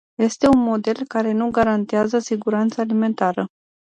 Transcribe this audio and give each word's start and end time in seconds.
Este 0.19 0.47
un 0.49 0.63
model 0.63 1.05
care 1.07 1.31
nu 1.31 1.49
garantează 1.51 2.19
siguranța 2.19 2.81
alimentară. 2.81 3.45